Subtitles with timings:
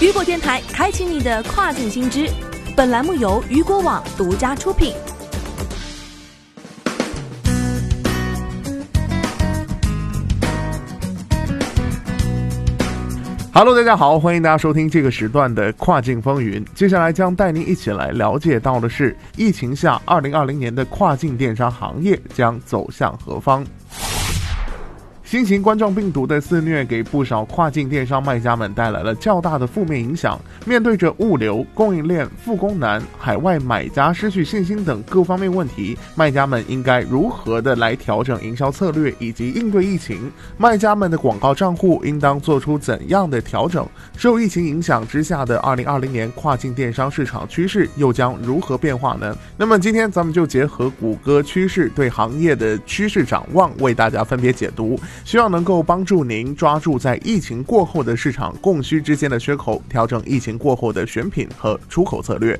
[0.00, 2.26] 雨果电台开启你的跨境新知，
[2.74, 4.94] 本栏目由雨果网独家出品。
[13.52, 16.64] Hello，大家好，欢迎大家收听这个时段的跨境风云。
[16.74, 23.62] 接下来将带您一起来了解到的是，疫情下2020年的跨境电商行业将走向何方。
[25.30, 30.36] 新型冠状病毒的肆虐，给不少跨境电商卖家们带来了较大的负面影响。
[30.66, 40.32] 面对着物流、供应链复工难、海外买家失去信心等各方面问题，卖家们应该如何的来调整营销策略以及应对疫情？
[40.58, 43.86] 卖家们的广告账户应当做出怎样的调整？
[44.16, 49.38] 受疫情影响之下的2020年跨境电商市场趋势又将如何变化呢？
[49.56, 54.98] 那么今天咱们就结合谷歌趋势对行业的趋势展望，为大家分别解读。
[55.24, 62.58] 希望能够帮助您抓住在疫情过后的市场供需之间的缺口，调整疫情过后的选品和出口策略。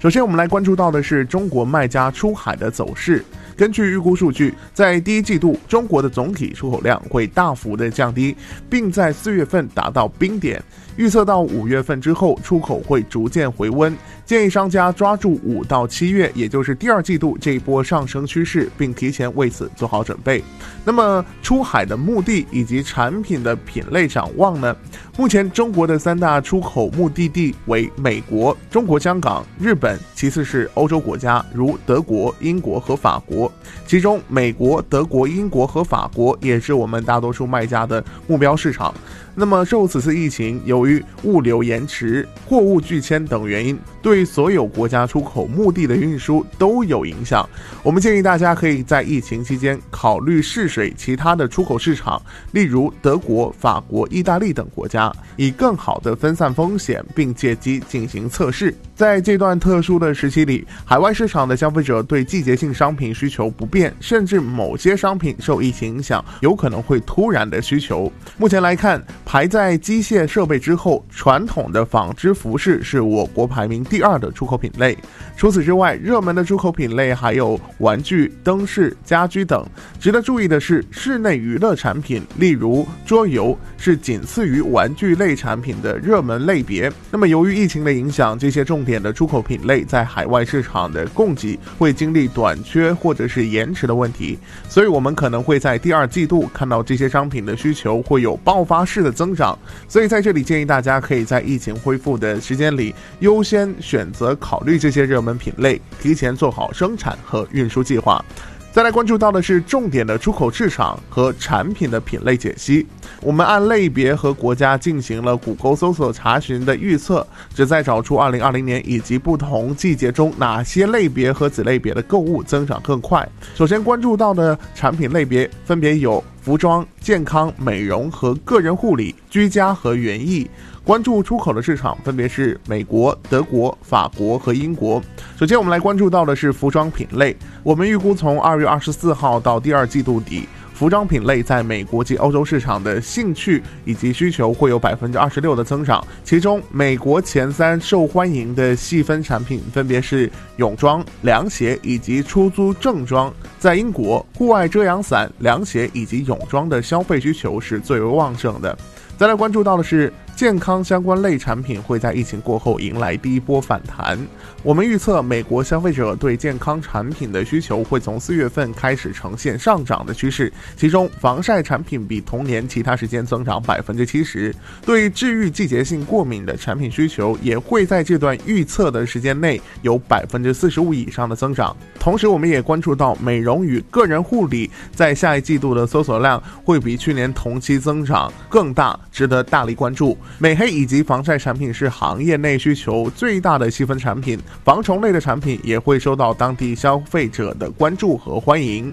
[0.00, 3.22] 首先，我们来关注到的是中国卖家出海的走势。
[3.54, 8.34] 根据预估数据，在第一季度，中国的总体出口量会大幅的降低，
[8.70, 10.62] 并在四月份达到冰点。
[10.96, 13.94] 预测到五月份之后，出口会逐渐回温。
[14.24, 20.42] 建议商家抓住五到七月，也就是第二季度这一波上升趋势，并提前为此做好准备。
[20.84, 24.74] 那么，出海的目的以及产品的品类展望呢？
[25.16, 33.50] 目前中国的三大出口目的地为美国、中国香港、日本，其次是欧洲国家，如德国、英国和法国。
[33.86, 38.94] 其中，美国、德国、英国和法国也是我们大多数卖家的目标市场。
[39.34, 47.48] 那么，受此次疫情，由于物流延迟、货物拒签等原因，对所有国家出口目的的运输都有影响。
[47.82, 52.20] 我们建议大家可以在疫情期间考虑试水其他的出口市场，
[52.52, 58.74] 例如德国、法国、意大利等国家，以更好的分散风险，并借机进行测试。
[58.94, 68.12] 在这段特殊的时期里，海外市场的消费者对季节性商品需求不变，甚至某些商品受疫情影响，有可能会突然的需求。
[68.36, 74.98] 目前来看，排在机械设备之后，传统的纺织服饰是我国排名第二的出口品类。
[75.36, 79.64] 除此之外，热门的出口品类还有玩具、灯饰、家居等。
[80.00, 86.92] 值得注意的是，室内娱乐产品，例如桌游，是仅次于玩具类产品的热门类别。
[87.08, 89.00] 那么，由于疫情的影响，这些重点。
[89.00, 94.36] 的出口品类在海外市场的供给会经历短缺或者是延迟的问题，
[94.68, 99.58] 所以我们可能会在第二季度看到这些商品的需求会有爆发式的增长。
[99.86, 108.24] 所以在这里建议大家可以在疫情恢复的时间里优先选择考虑这些热门品类，提前做好生产和运输计划。
[108.72, 112.86] 再来关注到的是重点的出口市场和产品的品类解析。
[113.20, 123.28] 我们按类别和国家进行了谷歌搜索查询的预测，旨在找出2020年以及不同季节中哪些类别和子类别的购物增长更快。
[123.56, 130.50] 首先关注到的产品类别分别有服装、健康、美容和个人护理、居家和园艺。
[130.82, 135.00] 关注出口的市场分别是美国、德国、法国和英国。
[135.38, 137.36] 首先，我们来关注到的是服装品类。
[137.62, 140.48] 我们预估从二月二十四号到第二季度底，
[140.80, 146.02] 服装品类在美国及欧洲市场的兴趣以及需求会有百分之二十六的增长。
[146.24, 153.30] 其中，美国前三受欢迎的细分产品分别是泳装、凉鞋以及出租正装。
[153.58, 158.74] 在英国，户外遮阳伞、凉鞋以及泳装的消费需求是最为旺盛的。
[159.18, 160.10] 再来关注到的是。
[160.40, 164.18] 健康相关类产品会在疫情过后迎来第一波反弹。
[164.62, 174.54] 我们预测，美国消费者对健康产品的需求会从四月份开始呈现上涨的趋势，其中防晒产品比同年其他时间增长百分之七十。
[174.80, 181.76] 对治愈季节性过敏的产品需求也会在这段预测的时间内有百分之四十五以上的增长。
[181.98, 190.16] 同时，我们也关注到美容与个人护理在下一季度的搜索量会比去年同期增长更大，值得大力关注。
[190.38, 198.92] 美黑以及防晒产品是行业内需求最大的细分产品，防虫类的产品也会受到当地消费者的关注和欢迎。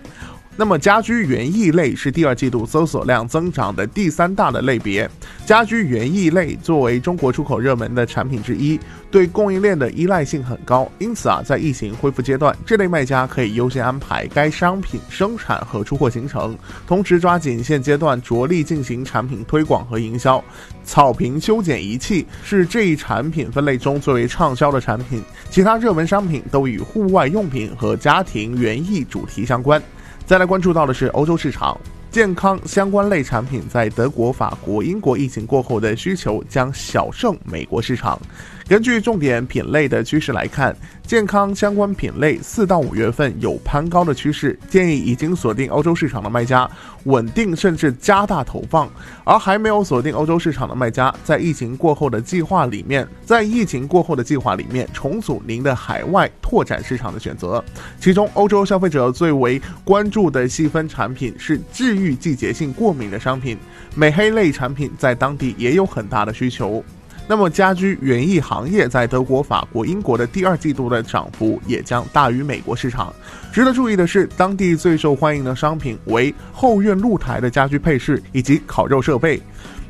[0.60, 5.08] 那么，家居园艺类是第二季度搜索量增长的第三大的类别。
[5.46, 8.80] 家居园艺类作为中国出口热门的产品之一，
[9.12, 16.58] 对供应链的依赖性很高，因此啊，在疫情恢复阶段，这类卖家可以优先安排该商品生产和出货行程，
[16.88, 20.44] 同时抓紧现阶段着力进行产品推广和营销。
[20.84, 25.22] 草坪修剪仪器是这一产品分类中最为畅销的产品，
[25.52, 29.80] 其他热门商品都与户外用品和家庭园艺主题相关。
[30.28, 31.80] 再来关注到的是欧洲市场。
[32.18, 38.20] 健康相关类产品在德国、法国、英国疫情过后的需求将小胜美国市场。
[38.68, 40.76] 根据重点品类的趋势来看，
[41.06, 46.70] 健康相关品类四到五月份有攀高的趋势，建议已经锁定欧洲市场的卖家
[47.06, 48.90] 稳定甚至加大投放，
[49.24, 57.64] 而还没有锁定欧洲市场的卖家，在疫情过后的计划里面，在疫情过后的计划里面重组您的海外拓展市场的选择。
[58.02, 63.58] 其中，欧洲消费者最为关注的细分产品是治愈季节性过敏的商品，
[63.96, 66.84] 美黑类产品在当地也有很大的需求。
[67.30, 73.14] 那么，家居园艺行业在德国、法国、英国的第二季度的涨幅也将大于美国市场。
[73.52, 79.42] 值得注意的是，当地最受欢迎的商品为后院露台的家居配饰以及烤肉设备。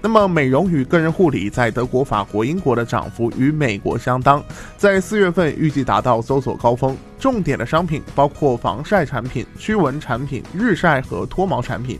[0.01, 4.43] 那么，美容与个人护理在德国、法国、英国的涨幅与美国相当，
[4.75, 6.97] 在四月份预计达到搜索高峰。
[7.19, 11.99] 重点的商品包括防晒产品、驱蚊产品、日晒和脱毛产品。